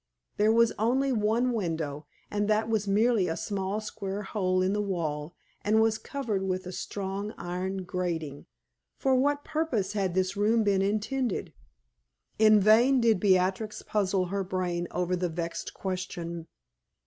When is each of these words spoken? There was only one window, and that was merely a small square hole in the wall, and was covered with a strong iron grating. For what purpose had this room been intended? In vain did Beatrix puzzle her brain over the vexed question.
There 0.37 0.51
was 0.51 0.71
only 0.79 1.11
one 1.11 1.51
window, 1.51 2.07
and 2.31 2.47
that 2.49 2.67
was 2.67 2.87
merely 2.87 3.27
a 3.27 3.37
small 3.37 3.79
square 3.79 4.23
hole 4.23 4.59
in 4.63 4.73
the 4.73 4.81
wall, 4.81 5.35
and 5.63 5.79
was 5.79 5.99
covered 5.99 6.41
with 6.41 6.65
a 6.65 6.71
strong 6.71 7.35
iron 7.37 7.83
grating. 7.83 8.47
For 8.97 9.13
what 9.13 9.43
purpose 9.45 9.93
had 9.93 10.15
this 10.15 10.35
room 10.35 10.63
been 10.63 10.81
intended? 10.81 11.53
In 12.39 12.59
vain 12.59 12.99
did 12.99 13.19
Beatrix 13.19 13.83
puzzle 13.83 14.25
her 14.33 14.43
brain 14.43 14.87
over 14.89 15.15
the 15.15 15.29
vexed 15.29 15.75
question. 15.75 16.47